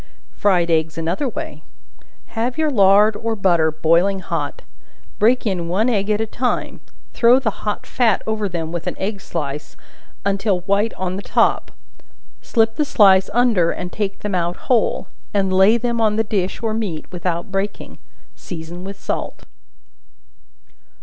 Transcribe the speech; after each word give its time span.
Fried 0.31 0.71
Eggs 0.71 0.97
another 0.97 1.29
way. 1.29 1.61
Have 2.33 2.57
your 2.57 2.71
lard 2.71 3.15
or 3.15 3.35
butter 3.35 3.69
boiling 3.71 4.17
hot; 4.17 4.63
break 5.19 5.45
in 5.45 5.67
one 5.67 5.89
egg 5.89 6.09
at 6.09 6.19
a 6.19 6.25
time; 6.25 6.79
throw 7.13 7.37
the 7.37 7.51
hot 7.67 7.85
fat 7.85 8.23
over 8.25 8.49
them 8.49 8.71
with 8.71 8.87
an 8.87 8.97
egg 8.97 9.21
slice, 9.21 9.77
until 10.25 10.61
white 10.61 10.95
on 10.95 11.17
the 11.17 11.21
top; 11.21 11.71
slip 12.41 12.77
the 12.77 12.83
slice 12.83 13.29
under 13.31 13.69
and 13.69 13.91
take 13.91 14.21
them 14.21 14.33
out 14.33 14.55
whole, 14.57 15.07
and 15.35 15.53
lay 15.53 15.77
them 15.77 16.01
on 16.01 16.15
the 16.15 16.23
dish 16.23 16.63
or 16.63 16.73
meat 16.73 17.05
without 17.11 17.51
breaking; 17.51 17.99
season 18.35 18.83
with 18.83 18.99
salt. 18.99 19.45